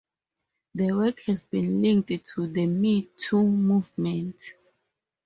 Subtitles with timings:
[0.73, 4.51] The work has been linked to the Me Too movement.